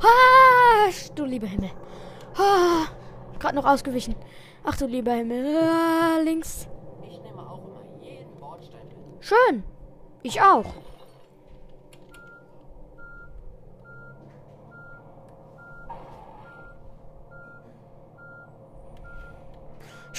Ah, 0.00 0.90
du 1.14 1.24
lieber 1.24 1.46
Himmel. 1.46 1.70
Ah, 2.36 2.88
Gerade 3.38 3.56
noch 3.56 3.64
ausgewichen. 3.64 4.16
Ach 4.62 4.76
du 4.76 4.84
lieber 4.84 5.12
Himmel. 5.12 5.46
Ah, 5.56 6.20
links. 6.22 6.68
Ich 7.08 7.22
nehme 7.22 7.40
auch 7.40 7.64
immer 7.64 7.82
jeden 8.02 8.38
Bordstein 8.38 8.86
mit. 8.86 9.24
Schön. 9.24 9.64
Ich 10.22 10.42
auch. 10.42 10.66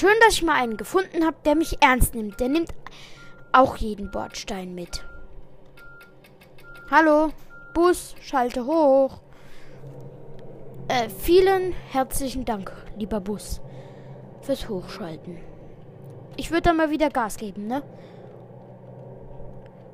Schön, 0.02 0.20
dass 0.22 0.34
ich 0.34 0.42
mal 0.42 0.56
einen 0.56 0.78
gefunden 0.78 1.28
habe, 1.28 1.38
der 1.46 1.54
mich 1.54 1.78
ernst 1.80 2.16
nimmt. 2.16 2.40
Der 2.40 2.50
nimmt 2.50 2.74
auch 3.52 3.78
jeden 3.78 4.10
Bordstein 4.10 4.74
mit. 4.74 5.06
Hallo, 6.90 7.30
Bus, 7.76 8.16
schalte 8.20 8.66
hoch. 8.66 9.20
Äh, 10.88 11.08
vielen 11.08 11.74
herzlichen 11.92 12.46
Dank, 12.46 12.74
lieber 12.98 13.20
Bus, 13.20 13.62
fürs 14.42 14.68
Hochschalten. 14.68 15.38
Ich 16.36 16.50
würde 16.50 16.64
dann 16.64 16.78
mal 16.78 16.90
wieder 16.90 17.12
Gas 17.12 17.38
geben, 17.38 17.68
ne? 17.68 17.84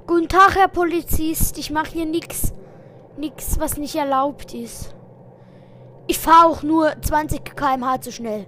Guten 0.08 0.30
Tag, 0.30 0.56
Herr 0.56 0.70
Polizist. 0.70 1.58
Ich 1.58 1.70
mache 1.70 1.92
hier 1.92 2.06
nix. 2.06 2.54
Nix, 3.18 3.60
was 3.60 3.76
nicht 3.76 3.96
erlaubt 3.96 4.54
ist. 4.54 4.96
Ich 6.08 6.18
fahre 6.18 6.48
auch 6.48 6.64
nur 6.64 6.94
20 7.02 7.44
km/h 7.44 8.00
zu 8.00 8.14
schnell. 8.14 8.48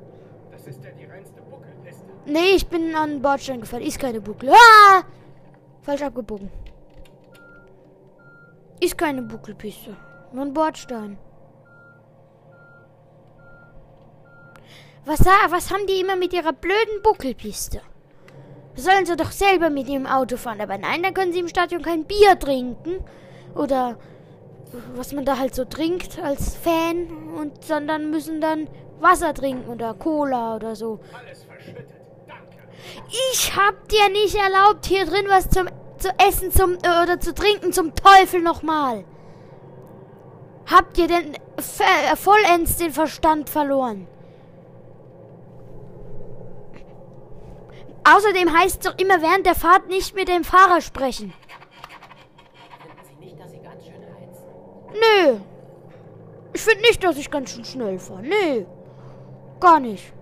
Das 0.60 0.76
ist 0.76 0.84
ja 0.84 0.92
die 0.92 1.06
reinste 1.06 1.42
Buckelpiste. 1.44 2.09
Nee, 2.26 2.56
ich 2.56 2.68
bin 2.68 2.96
an 2.96 3.22
Bordstein 3.22 3.62
gefallen. 3.62 3.84
Ist 3.84 4.00
keine 4.00 4.22
Buckel. 4.22 4.50
Ah! 4.52 5.04
Falsch 5.82 6.02
abgebogen. 6.02 6.52
Ist 8.80 8.98
keine 8.98 9.22
Buckelpiste. 9.22 9.96
Nur 10.32 10.46
ein 10.46 10.54
Bordstein. 10.54 11.18
Was, 15.06 15.26
was 15.26 15.72
haben 15.72 15.88
die 15.88 16.00
immer 16.00 16.16
mit 16.16 16.34
ihrer 16.34 16.54
blöden 16.54 17.02
Buckelpiste? 17.02 17.82
Sollen 18.76 19.06
sie 19.06 19.16
doch 19.16 19.32
selber 19.32 19.70
mit 19.70 19.90
ihrem 19.90 20.06
Auto 20.06 20.38
fahren. 20.38 20.62
Aber 20.62 20.78
nein, 20.78 21.02
dann 21.02 21.14
können 21.14 21.34
sie 21.34 21.40
im 21.40 21.48
Stadion 21.48 21.82
kein 21.82 22.06
Bier 22.06 22.38
trinken. 22.38 23.04
Oder 23.56 23.98
was 24.96 25.14
man 25.14 25.26
da 25.26 25.40
halt 25.40 25.56
so 25.56 25.66
trinkt 25.66 26.20
als 26.20 26.56
Fan. 26.56 27.08
Und 27.36 27.64
sondern 27.66 28.12
müssen 28.12 28.40
dann 28.40 28.68
Wasser 29.00 29.34
trinken 29.34 29.70
oder 29.70 29.94
Cola 29.96 30.56
oder 30.56 30.76
so. 30.76 31.00
Alles. 31.18 31.49
Ich 33.32 33.56
hab 33.56 33.88
dir 33.90 34.10
nicht 34.10 34.36
erlaubt, 34.36 34.86
hier 34.86 35.06
drin 35.06 35.26
was 35.28 35.50
zum 35.50 35.68
zu 36.00 36.10
essen 36.18 36.52
zum 36.52 36.78
oder 36.78 37.20
zu 37.20 37.34
trinken 37.34 37.74
zum 37.74 37.94
Teufel 37.94 38.42
nochmal. 38.42 39.04
Habt 40.66 40.98
ihr 40.98 41.08
denn 41.08 41.36
vollends 42.16 42.78
den 42.78 42.92
Verstand 42.92 43.50
verloren? 43.50 44.08
Außerdem 48.04 48.58
heißt 48.58 48.86
es 48.86 48.92
doch 48.92 48.98
immer 48.98 49.22
während 49.22 49.46
der 49.46 49.56
Fahrt 49.56 49.88
nicht 49.88 50.16
mit 50.16 50.28
dem 50.30 50.44
Fahrer 50.44 50.82
sprechen. 50.82 51.34
Sie 53.04 53.26
nicht, 53.26 53.40
dass 53.40 53.52
Sie 53.52 53.60
ganz 53.60 53.84
schön? 53.84 53.96
Nö. 54.94 55.40
Ich 56.54 56.62
finde 56.62 56.82
nicht, 56.82 57.04
dass 57.04 57.18
ich 57.18 57.30
ganz 57.30 57.52
schön 57.52 57.66
schnell 57.66 58.00
fahre. 58.00 58.24
Nö. 58.24 58.66
Gar 59.60 59.80
nicht. 59.80 60.14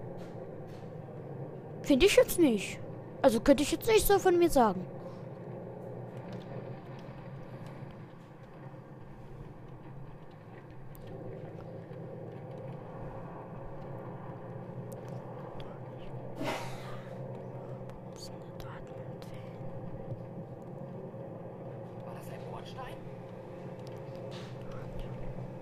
Finde 1.88 2.06
ich 2.06 2.18
jetzt 2.18 2.38
nicht. 2.38 2.80
Also 3.22 3.40
könnte 3.40 3.64
ich 3.64 3.72
jetzt 3.72 3.88
nicht 3.88 4.06
so 4.06 4.20
von 4.20 4.38
mir 4.38 4.50
sagen. 4.50 4.86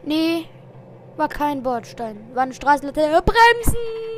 Nee, 0.02 0.46
war 1.18 1.30
kein 1.30 1.62
Bordstein. 1.62 2.18
War 2.34 2.44
eine 2.44 2.54
Straßenlaterne. 2.56 3.22
Bremsen! 3.22 4.15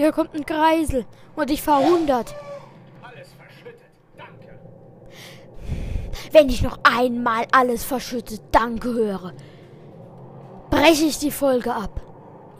Hier 0.00 0.12
kommt 0.12 0.34
ein 0.34 0.46
Kreisel. 0.46 1.04
Und 1.36 1.50
ich 1.50 1.60
fahre 1.60 1.84
100. 1.84 2.34
Alles 3.02 3.28
verschüttet. 3.34 3.90
Danke. 4.16 4.58
Wenn 6.32 6.48
ich 6.48 6.62
noch 6.62 6.78
einmal 6.84 7.44
alles 7.52 7.84
verschüttet 7.84 8.40
Danke 8.50 8.94
höre, 8.94 9.34
breche 10.70 11.04
ich 11.04 11.18
die 11.18 11.30
Folge 11.30 11.74
ab. 11.74 12.00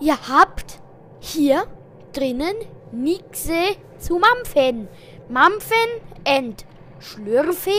Ihr 0.01 0.19
habt 0.29 0.83
hier 1.21 1.65
drinnen 2.13 2.57
nixe 2.93 3.75
zu 3.97 4.19
mampfen. 4.19 4.89
Mampfen 5.31 5.89
and 6.27 6.67
Schlürfing. 6.99 7.73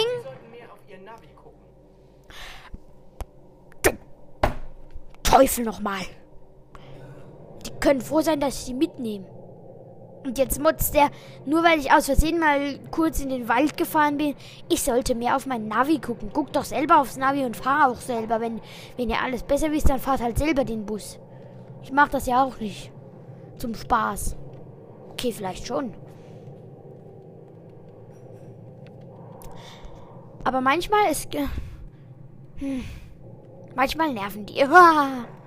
Teufel 5.21 5.65
nochmal. 5.65 6.01
Die 7.63 7.79
können 7.79 8.01
froh 8.01 8.21
sein, 8.21 8.39
dass 8.39 8.55
ich 8.55 8.65
sie 8.65 8.73
mitnehme. 8.73 9.30
Und 10.23 10.37
jetzt 10.37 10.61
mutzt 10.61 10.93
der, 10.93 11.09
nur 11.45 11.63
weil 11.63 11.79
ich 11.79 11.91
aus 11.91 12.05
Versehen 12.05 12.39
mal 12.39 12.77
kurz 12.91 13.21
in 13.21 13.29
den 13.29 13.49
Wald 13.49 13.75
gefahren 13.75 14.17
bin, 14.17 14.35
ich 14.69 14.83
sollte 14.83 15.15
mehr 15.15 15.35
auf 15.35 15.47
mein 15.47 15.67
Navi 15.67 15.99
gucken. 15.99 16.31
Guckt 16.31 16.55
doch 16.55 16.63
selber 16.63 16.99
aufs 16.99 17.17
Navi 17.17 17.43
und 17.43 17.57
fahr 17.57 17.89
auch 17.89 17.99
selber. 17.99 18.39
Wenn, 18.39 18.61
wenn 18.97 19.09
ihr 19.09 19.21
alles 19.21 19.43
besser 19.43 19.71
wisst, 19.71 19.89
dann 19.89 19.99
fahrt 19.99 20.21
halt 20.21 20.37
selber 20.37 20.63
den 20.63 20.85
Bus. 20.85 21.19
Ich 21.81 21.91
mach 21.91 22.09
das 22.09 22.27
ja 22.27 22.43
auch 22.43 22.59
nicht. 22.59 22.91
Zum 23.57 23.73
Spaß. 23.73 24.37
Okay, 25.13 25.31
vielleicht 25.31 25.65
schon. 25.65 25.93
Aber 30.43 30.61
manchmal 30.61 31.11
ist... 31.11 31.29
Hm. 32.57 32.83
Manchmal 33.75 34.13
nerven 34.13 34.45
die. 34.45 34.63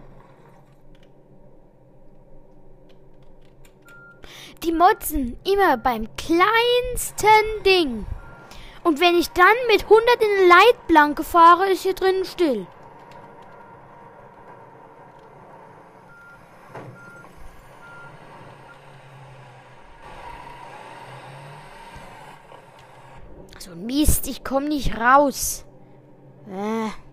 Die 4.65 4.73
motzen 4.73 5.39
immer 5.45 5.77
beim 5.77 6.09
kleinsten 6.17 7.29
Ding. 7.67 8.07
Und 8.83 8.99
wenn 8.99 9.15
ich 9.15 9.29
dann 9.29 9.47
mit 9.69 9.83
100 9.83 10.07
in 10.21 10.39
eine 10.39 10.49
Leitplanke 10.49 11.23
fahre, 11.23 11.71
ist 11.71 11.83
hier 11.83 11.93
drinnen 11.93 12.25
still. 12.25 12.67
So 23.59 23.73
ein 23.73 23.85
Mist, 23.85 24.27
ich 24.29 24.45
komm 24.45 24.65
nicht 24.65 24.97
raus. 24.97 25.67
Äh. 26.49 27.04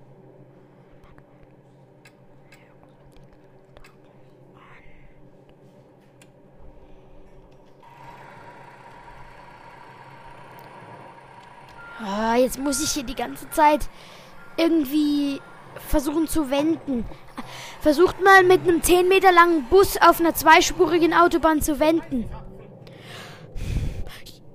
Jetzt 12.36 12.60
muss 12.60 12.84
ich 12.84 12.92
hier 12.92 13.04
die 13.04 13.16
ganze 13.16 13.50
Zeit 13.50 13.90
irgendwie 14.58 15.42
versuchen 15.88 16.28
zu 16.28 16.50
wenden. 16.50 17.06
Versucht 17.82 18.22
mal 18.22 18.44
mit 18.44 18.62
einem 18.62 18.84
10 18.84 19.08
Meter 19.08 19.32
langen 19.32 19.66
Bus 19.70 19.98
auf 19.98 20.20
einer 20.20 20.34
zweispurigen 20.34 21.14
Autobahn 21.14 21.62
zu 21.62 21.80
wenden. 21.80 22.30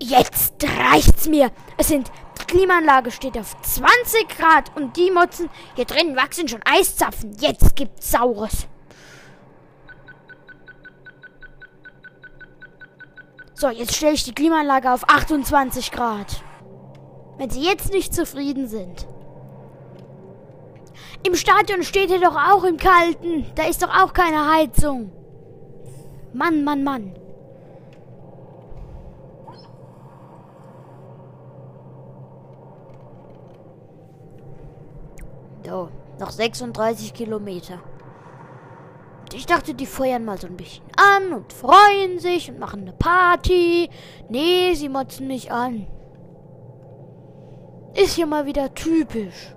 Jetzt 0.00 0.62
reicht's 0.62 1.28
mir. 1.28 1.50
Es 1.76 1.88
sind 1.88 2.10
die 2.40 2.44
Klimaanlage 2.44 3.10
steht 3.10 3.36
auf 3.38 3.60
20 3.60 4.28
Grad 4.28 4.76
und 4.76 4.96
die 4.96 5.10
Motzen 5.10 5.50
hier 5.74 5.84
drin 5.84 6.16
wachsen 6.16 6.48
schon 6.48 6.60
Eiszapfen. 6.64 7.36
Jetzt 7.40 7.74
gibt's 7.74 8.10
Saures. 8.10 8.68
So, 13.54 13.70
jetzt 13.70 13.96
stelle 13.96 14.12
ich 14.12 14.22
die 14.22 14.34
Klimaanlage 14.34 14.92
auf 14.92 15.08
28 15.08 15.90
Grad. 15.90 16.42
Wenn 17.38 17.50
Sie 17.50 17.62
jetzt 17.62 17.92
nicht 17.92 18.14
zufrieden 18.14 18.66
sind. 18.66 19.06
Im 21.22 21.34
Stadion 21.34 21.82
steht 21.82 22.10
ihr 22.10 22.20
doch 22.20 22.36
auch 22.36 22.64
im 22.64 22.76
Kalten. 22.76 23.46
Da 23.54 23.64
ist 23.64 23.82
doch 23.82 23.90
auch 23.90 24.12
keine 24.12 24.52
Heizung. 24.52 25.10
Mann, 26.32 26.64
Mann, 26.64 26.84
Mann. 26.84 27.14
So, 35.64 35.88
noch 36.20 36.30
36 36.30 37.12
Kilometer. 37.12 37.80
Und 39.22 39.34
Ich 39.34 39.46
dachte, 39.46 39.74
die 39.74 39.86
feuern 39.86 40.24
mal 40.24 40.38
so 40.38 40.46
ein 40.46 40.56
bisschen 40.56 40.84
an 40.96 41.32
und 41.32 41.52
freuen 41.52 42.20
sich 42.20 42.48
und 42.48 42.60
machen 42.60 42.82
eine 42.82 42.92
Party. 42.92 43.90
Nee, 44.28 44.74
sie 44.74 44.88
motzen 44.88 45.26
mich 45.26 45.50
an. 45.50 45.88
Ist 47.96 48.14
hier 48.14 48.26
mal 48.26 48.44
wieder 48.44 48.74
typisch. 48.74 49.54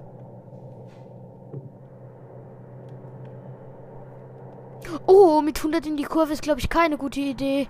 Oh, 5.06 5.42
mit 5.42 5.58
100 5.58 5.86
in 5.86 5.98
die 5.98 6.04
Kurve 6.04 6.34
ist, 6.34 6.42
glaube 6.42 6.60
ich, 6.60 6.70
keine 6.70 6.98
gute 6.98 7.20
Idee. 7.20 7.68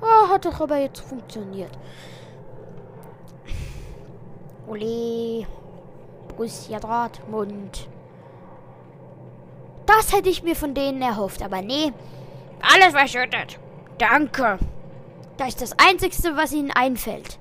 Ah, 0.00 0.28
hat 0.30 0.46
doch 0.46 0.60
aber 0.60 0.78
jetzt 0.78 1.00
funktioniert. 1.00 1.70
Ole. 4.66 5.46
Borussia 6.28 6.80
Dortmund. 6.80 7.88
Das 9.84 10.14
hätte 10.14 10.30
ich 10.30 10.42
mir 10.42 10.56
von 10.56 10.74
denen 10.74 11.02
erhofft, 11.02 11.42
aber 11.42 11.60
nee. 11.60 11.92
Alles 12.62 12.94
verschüttet. 12.94 13.58
Danke. 13.98 14.58
Das 15.36 15.48
ist 15.48 15.60
das 15.62 15.78
Einzigste, 15.78 16.36
was 16.36 16.52
ihnen 16.52 16.70
einfällt. 16.70 17.38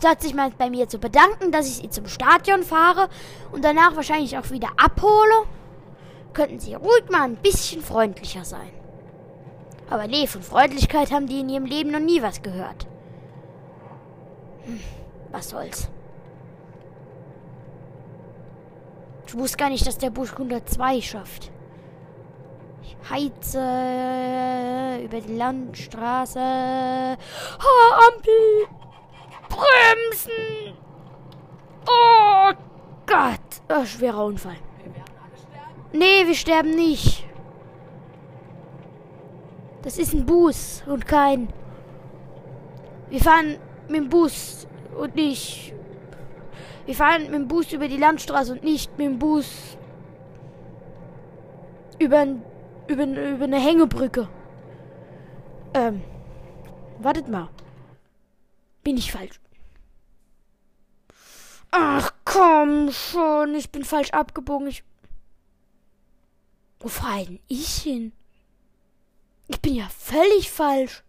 Statt 0.00 0.22
sich 0.22 0.32
mal 0.32 0.50
bei 0.56 0.70
mir 0.70 0.88
zu 0.88 0.98
bedanken, 0.98 1.52
dass 1.52 1.66
ich 1.66 1.74
sie 1.74 1.90
zum 1.90 2.06
Stadion 2.06 2.62
fahre 2.62 3.10
und 3.52 3.62
danach 3.62 3.96
wahrscheinlich 3.96 4.38
auch 4.38 4.50
wieder 4.50 4.70
abhole, 4.78 5.44
könnten 6.32 6.58
sie 6.58 6.72
ruhig 6.72 7.10
mal 7.10 7.24
ein 7.24 7.36
bisschen 7.36 7.82
freundlicher 7.82 8.46
sein. 8.46 8.70
Aber 9.90 10.06
nee, 10.06 10.26
von 10.26 10.40
Freundlichkeit 10.40 11.12
haben 11.12 11.26
die 11.26 11.40
in 11.40 11.50
ihrem 11.50 11.66
Leben 11.66 11.90
noch 11.90 12.00
nie 12.00 12.22
was 12.22 12.40
gehört. 12.40 12.86
Hm, 14.64 14.80
was 15.32 15.50
soll's. 15.50 15.90
Ich 19.26 19.36
wusste 19.36 19.58
gar 19.58 19.68
nicht, 19.68 19.86
dass 19.86 19.98
der 19.98 20.08
Bus 20.08 20.32
102 20.32 21.02
schafft. 21.02 21.50
heize 23.10 23.58
über 25.04 25.20
die 25.20 25.36
Landstraße. 25.36 26.38
Ha, 26.40 27.18
Ampel! 28.08 28.79
Bremsen! 29.50 30.76
Oh 31.86 32.52
Gott! 33.06 33.50
Oh, 33.68 33.84
schwerer 33.84 34.24
Unfall. 34.24 34.56
Nee, 35.92 36.26
wir 36.26 36.34
sterben 36.34 36.74
nicht. 36.74 37.26
Das 39.82 39.98
ist 39.98 40.14
ein 40.14 40.24
Bus 40.24 40.82
und 40.86 41.06
kein. 41.06 41.52
Wir 43.08 43.20
fahren 43.20 43.58
mit 43.88 43.96
dem 43.96 44.08
Bus 44.08 44.66
und 44.96 45.14
nicht. 45.14 45.74
Wir 46.86 46.94
fahren 46.94 47.24
mit 47.24 47.34
dem 47.34 47.48
Bus 47.48 47.72
über 47.72 47.88
die 47.88 47.96
Landstraße 47.96 48.52
und 48.52 48.64
nicht 48.64 48.96
mit 48.98 49.06
dem 49.06 49.18
Bus 49.18 49.76
über, 51.98 52.26
über, 52.88 53.04
über 53.04 53.44
eine 53.44 53.60
Hängebrücke. 53.60 54.28
Ähm. 55.74 56.02
Wartet 56.98 57.28
mal. 57.28 57.48
Bin 58.82 58.96
ich 58.96 59.12
falsch? 59.12 59.40
Ach 61.70 62.12
komm 62.24 62.90
schon, 62.90 63.54
ich 63.54 63.70
bin 63.70 63.84
falsch 63.84 64.10
abgebogen. 64.10 64.68
Ich 64.68 64.82
Wo 66.80 66.88
fahre 66.88 67.26
denn 67.26 67.40
ich 67.46 67.82
hin? 67.82 68.12
Ich 69.48 69.60
bin 69.60 69.74
ja 69.74 69.88
völlig 69.88 70.50
falsch. 70.50 71.04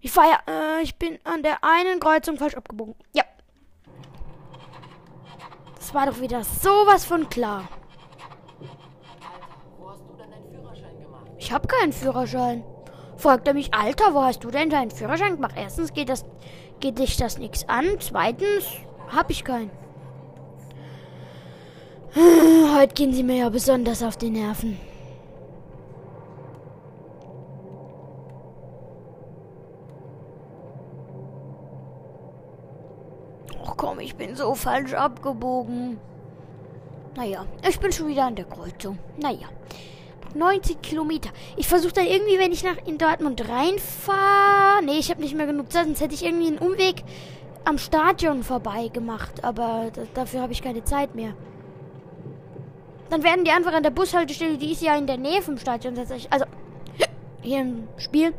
Ich 0.00 0.12
fahre 0.12 0.28
ja, 0.30 0.78
äh, 0.78 0.82
ich 0.82 0.96
bin 0.96 1.18
an 1.24 1.42
der 1.42 1.64
einen 1.64 1.98
Kreuzung 1.98 2.36
falsch 2.36 2.54
abgebogen. 2.54 2.94
Ja. 3.14 3.24
Das 5.76 5.94
war 5.94 6.06
doch 6.06 6.20
wieder 6.20 6.44
sowas 6.44 7.04
von 7.04 7.28
klar. 7.28 7.68
Wo 9.78 9.90
hast 9.90 10.02
du 10.06 10.14
denn 10.14 10.30
deinen 10.30 10.50
Führerschein 10.50 11.00
gemacht? 11.00 11.26
Ich 11.38 11.50
habe 11.52 11.66
keinen 11.66 11.92
Führerschein. 11.92 12.64
Fragt 13.16 13.46
er 13.48 13.54
mich, 13.54 13.72
Alter, 13.72 14.14
wo 14.14 14.22
hast 14.22 14.44
du 14.44 14.50
denn 14.50 14.70
deinen 14.70 14.90
Führerschein 14.90 15.36
gemacht? 15.36 15.54
Erstens 15.56 15.92
geht 15.92 16.08
das, 16.08 16.24
geht 16.80 16.98
dich 16.98 17.16
das 17.16 17.38
nichts 17.38 17.68
an. 17.68 17.96
Zweitens 18.00 18.66
habe 19.08 19.32
ich 19.32 19.44
keinen. 19.44 19.70
Heute 22.76 22.94
gehen 22.94 23.12
sie 23.12 23.22
mir 23.22 23.36
ja 23.36 23.48
besonders 23.48 24.02
auf 24.02 24.16
die 24.16 24.30
Nerven. 24.30 24.78
Ach 33.64 33.74
komm, 33.76 34.00
ich 34.00 34.14
bin 34.16 34.36
so 34.36 34.54
falsch 34.54 34.92
abgebogen. 34.92 35.98
Naja, 37.16 37.46
ich 37.68 37.78
bin 37.78 37.92
schon 37.92 38.08
wieder 38.08 38.24
an 38.26 38.34
der 38.34 38.44
Kreuzung. 38.44 38.98
Naja. 39.16 39.48
90 40.34 40.82
Kilometer. 40.82 41.30
Ich 41.56 41.68
versuche 41.68 41.92
dann 41.92 42.06
irgendwie, 42.06 42.38
wenn 42.38 42.52
ich 42.52 42.64
nach 42.64 42.76
in 42.86 42.98
Dortmund 42.98 43.48
reinfahre. 43.48 44.82
Nee, 44.84 44.98
ich 44.98 45.10
habe 45.10 45.20
nicht 45.20 45.34
mehr 45.34 45.46
genug 45.46 45.72
Zeit, 45.72 45.86
sonst 45.86 46.00
hätte 46.00 46.14
ich 46.14 46.24
irgendwie 46.24 46.48
einen 46.48 46.58
Umweg 46.58 47.02
am 47.64 47.78
Stadion 47.78 48.42
vorbei 48.42 48.88
gemacht. 48.88 49.44
Aber 49.44 49.90
da, 49.92 50.02
dafür 50.14 50.40
habe 50.40 50.52
ich 50.52 50.62
keine 50.62 50.84
Zeit 50.84 51.14
mehr. 51.14 51.34
Dann 53.10 53.22
werden 53.22 53.44
die 53.44 53.50
einfach 53.50 53.72
an 53.72 53.82
der 53.82 53.90
Bushaltestelle, 53.90 54.58
die 54.58 54.72
ist 54.72 54.82
ja 54.82 54.96
in 54.96 55.06
der 55.06 55.18
Nähe 55.18 55.42
vom 55.42 55.58
Stadion 55.58 55.94
tatsächlich. 55.94 56.32
Also, 56.32 56.46
hier 57.42 57.60
im 57.60 57.88
Spiel. 57.96 58.34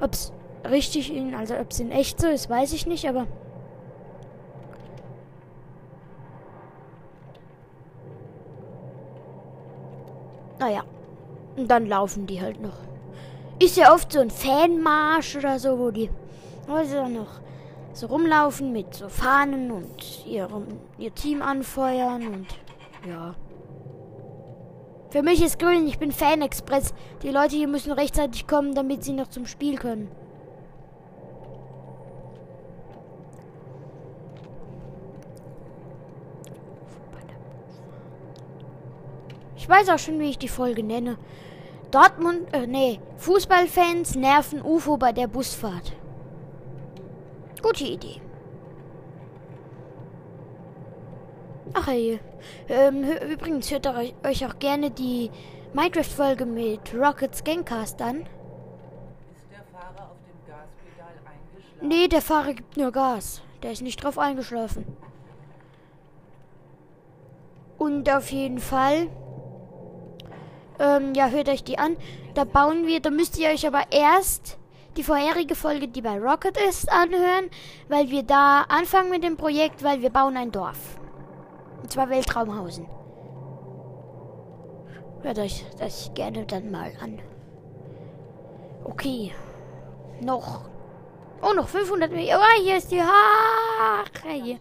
Ob 0.00 0.12
es 0.12 0.32
richtig 0.68 1.14
in, 1.14 1.34
also 1.34 1.54
ob 1.56 1.70
es 1.70 1.80
in 1.80 1.90
echt 1.90 2.20
so 2.20 2.26
ist, 2.26 2.50
weiß 2.50 2.72
ich 2.72 2.86
nicht, 2.86 3.08
aber. 3.08 3.26
Naja. 10.58 10.84
Und 11.56 11.68
dann 11.68 11.86
laufen 11.86 12.26
die 12.26 12.40
halt 12.40 12.60
noch. 12.60 12.78
Ist 13.58 13.76
ja 13.76 13.94
oft 13.94 14.12
so 14.12 14.20
ein 14.20 14.30
Fanmarsch 14.30 15.36
oder 15.36 15.58
so, 15.58 15.78
wo 15.78 15.90
die 15.90 16.10
dann 16.66 17.14
noch 17.14 17.40
so 17.92 18.08
rumlaufen 18.08 18.72
mit 18.72 18.94
so 18.94 19.08
Fahnen 19.08 19.70
und 19.70 20.26
ihrem, 20.26 20.66
ihr 20.98 21.14
Team 21.14 21.40
anfeuern 21.40 22.26
und 22.26 22.46
ja. 23.08 23.34
Für 25.10 25.22
mich 25.22 25.42
ist 25.42 25.58
grün, 25.58 25.86
ich 25.86 25.98
bin 25.98 26.12
Fan-Express. 26.12 26.92
Die 27.22 27.30
Leute 27.30 27.56
hier 27.56 27.68
müssen 27.68 27.92
rechtzeitig 27.92 28.46
kommen, 28.46 28.74
damit 28.74 29.04
sie 29.04 29.12
noch 29.12 29.28
zum 29.28 29.46
Spiel 29.46 29.78
können. 29.78 30.10
Ich 39.66 39.70
weiß 39.70 39.88
auch 39.88 39.98
schon, 39.98 40.20
wie 40.20 40.30
ich 40.30 40.38
die 40.38 40.46
Folge 40.46 40.84
nenne. 40.84 41.18
Dortmund, 41.90 42.54
äh, 42.54 42.68
nee, 42.68 43.00
Fußballfans 43.16 44.14
nerven 44.14 44.62
UFO 44.62 44.96
bei 44.96 45.10
der 45.10 45.26
Busfahrt. 45.26 45.92
Gute 47.60 47.82
Idee. 47.82 48.20
Ach 51.74 51.88
hey, 51.88 52.20
ähm, 52.68 53.02
übrigens 53.28 53.68
hört 53.72 53.88
euch 53.88 54.46
auch 54.46 54.56
gerne 54.60 54.92
die 54.92 55.32
Minecraft-Folge 55.74 56.46
mit 56.46 56.94
Rockets 56.94 57.42
Gangcast 57.42 58.00
an. 58.00 58.20
Ist 58.20 59.50
der 59.50 59.64
Fahrer 59.72 60.12
auf 60.12 60.18
dem 60.28 60.46
Gaspedal 60.46 61.14
eingeschlafen? 61.24 61.88
Nee, 61.88 62.06
der 62.06 62.22
Fahrer 62.22 62.54
gibt 62.54 62.76
nur 62.76 62.92
Gas. 62.92 63.42
Der 63.64 63.72
ist 63.72 63.82
nicht 63.82 63.96
drauf 63.96 64.16
eingeschlafen. 64.16 64.86
Und 67.78 68.08
auf 68.08 68.30
jeden 68.30 68.60
Fall. 68.60 69.08
Ähm, 70.78 71.14
ja, 71.14 71.28
hört 71.28 71.48
euch 71.48 71.64
die 71.64 71.78
an. 71.78 71.96
Da 72.34 72.44
bauen 72.44 72.86
wir, 72.86 73.00
da 73.00 73.10
müsst 73.10 73.38
ihr 73.38 73.48
euch 73.48 73.66
aber 73.66 73.84
erst 73.90 74.58
die 74.96 75.02
vorherige 75.02 75.54
Folge, 75.54 75.88
die 75.88 76.02
bei 76.02 76.18
Rocket 76.18 76.56
ist, 76.68 76.90
anhören, 76.90 77.50
weil 77.88 78.10
wir 78.10 78.22
da 78.22 78.62
anfangen 78.62 79.10
mit 79.10 79.24
dem 79.24 79.36
Projekt, 79.36 79.82
weil 79.82 80.00
wir 80.00 80.10
bauen 80.10 80.36
ein 80.36 80.52
Dorf. 80.52 80.98
Und 81.82 81.92
zwar 81.92 82.08
Weltraumhausen. 82.08 82.86
Hört 85.22 85.38
euch 85.38 85.64
das 85.78 86.10
gerne 86.14 86.46
dann 86.46 86.70
mal 86.70 86.92
an. 87.02 87.20
Okay. 88.84 89.32
Noch. 90.20 90.68
Oh, 91.42 91.52
noch 91.52 91.68
500 91.68 92.10
Meter. 92.10 92.38
Oh, 92.40 92.62
hier 92.62 92.76
ist 92.76 92.90
die 92.90 93.02
Haare. 93.02 94.60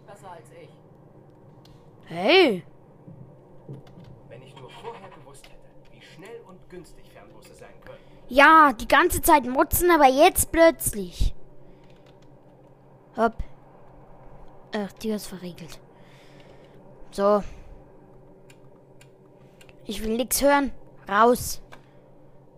Hey. 2.05 2.63
Wenn 4.27 4.41
ich 4.41 4.55
nur 4.55 4.69
vorher 4.69 5.09
gewusst 5.09 5.45
hätte, 5.45 5.91
wie 5.91 6.01
schnell 6.01 6.41
und 6.47 6.64
günstig 6.75 7.05
Fernbusse 7.09 7.53
sein 7.53 7.73
können. 7.85 7.99
Ja, 8.27 8.73
die 8.73 8.87
ganze 8.87 9.21
Zeit 9.21 9.45
motzen, 9.45 9.89
aber 9.91 10.07
jetzt 10.07 10.51
plötzlich. 10.51 11.33
Hopp. 13.15 13.35
Ach, 14.73 14.91
die 14.93 15.09
ist 15.09 15.27
verriegelt. 15.27 15.79
So. 17.11 17.43
Ich 19.85 20.03
will 20.03 20.17
nix 20.17 20.41
hören. 20.41 20.71
Raus. 21.07 21.61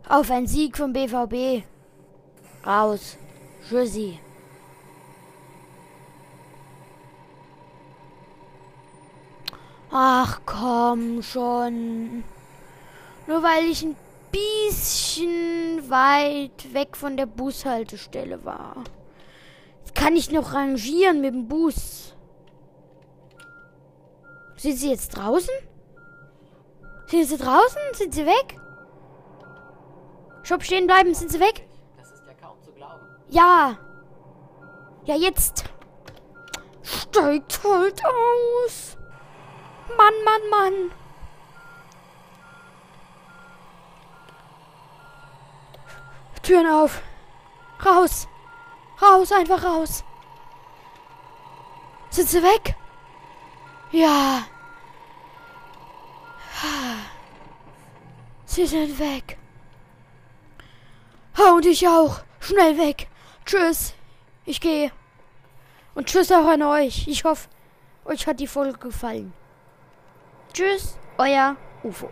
Auf 0.09 0.31
ein 0.31 0.47
Sieg 0.47 0.77
vom 0.77 0.93
BVB. 0.93 1.63
Raus. 2.65 3.17
Tschüssi. 3.67 4.19
Ach 9.91 10.41
komm 10.45 11.21
schon. 11.21 12.23
Nur 13.27 13.43
weil 13.43 13.65
ich 13.65 13.83
ein 13.83 13.95
bisschen 14.37 15.89
weit 15.89 16.73
weg 16.73 16.95
von 16.95 17.17
der 17.17 17.25
Bushaltestelle 17.25 18.43
war. 18.45 18.83
Jetzt 19.79 19.95
kann 19.95 20.15
ich 20.15 20.31
noch 20.31 20.53
rangieren 20.53 21.21
mit 21.21 21.33
dem 21.33 21.47
Bus. 21.47 22.15
Sind 24.57 24.77
sie 24.77 24.89
jetzt 24.89 25.09
draußen? 25.09 25.53
Sind 27.07 27.25
sie 27.25 27.37
draußen? 27.37 27.81
Sind 27.93 28.13
sie 28.13 28.25
weg? 28.25 28.59
Stopp, 30.43 30.63
stehen 30.63 30.87
bleiben. 30.87 31.13
Sind 31.13 31.31
sie 31.31 31.39
weg? 31.39 31.67
Das 31.97 32.11
ist 32.11 32.23
ja 32.27 32.33
kaum 32.33 32.61
zu 32.61 32.71
glauben. 32.71 33.05
Ja. 33.29 33.77
Ja, 35.05 35.15
jetzt. 35.15 35.65
Steigt 36.81 37.59
halt 37.63 38.01
aus. 38.05 38.97
Mann, 39.97 40.13
Mann, 40.25 40.49
Mann. 40.49 40.91
Türen 46.47 46.65
auf. 46.65 47.01
Raus. 47.85 48.25
Raus, 49.01 49.33
einfach 49.33 49.61
raus. 49.65 50.05
Sind 52.09 52.29
sie 52.29 52.41
weg? 52.41 52.73
Ja. 53.91 54.47
Sie 58.45 58.65
sind 58.65 58.97
weg. 58.97 59.37
Und 61.53 61.65
ich 61.65 61.85
auch. 61.85 62.21
Schnell 62.39 62.77
weg. 62.77 63.09
Tschüss. 63.45 63.93
Ich 64.45 64.61
gehe. 64.61 64.93
Und 65.95 66.07
tschüss 66.07 66.31
auch 66.31 66.47
an 66.47 66.63
euch. 66.63 67.09
Ich 67.09 67.25
hoffe, 67.25 67.49
euch 68.05 68.25
hat 68.25 68.39
die 68.39 68.47
Folge 68.47 68.77
gefallen. 68.77 69.33
Tschüss, 70.53 70.97
euer 71.17 71.57
UFO. 71.83 72.09